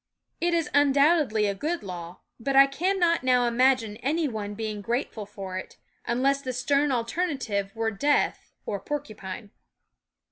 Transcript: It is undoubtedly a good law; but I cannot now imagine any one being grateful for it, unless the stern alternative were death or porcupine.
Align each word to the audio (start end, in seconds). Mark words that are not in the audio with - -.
It 0.39 0.55
is 0.55 0.67
undoubtedly 0.73 1.45
a 1.45 1.53
good 1.53 1.83
law; 1.83 2.21
but 2.39 2.55
I 2.55 2.65
cannot 2.65 3.23
now 3.23 3.45
imagine 3.47 3.97
any 3.97 4.27
one 4.27 4.55
being 4.55 4.81
grateful 4.81 5.27
for 5.27 5.59
it, 5.59 5.77
unless 6.07 6.41
the 6.41 6.53
stern 6.53 6.91
alternative 6.91 7.71
were 7.75 7.91
death 7.91 8.51
or 8.65 8.79
porcupine. 8.79 9.51